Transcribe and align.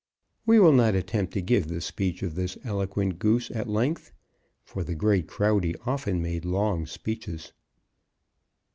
We 0.47 0.59
will 0.59 0.71
not 0.71 0.95
attempt 0.95 1.31
to 1.33 1.43
give 1.43 1.67
the 1.67 1.79
speech 1.79 2.23
of 2.23 2.33
this 2.33 2.57
eloquent 2.63 3.19
Goose 3.19 3.51
at 3.51 3.69
length, 3.69 4.11
for 4.63 4.83
the 4.83 4.95
great 4.95 5.27
Crowdy 5.27 5.75
often 5.85 6.23
made 6.23 6.43
long 6.43 6.87
speeches. 6.87 7.53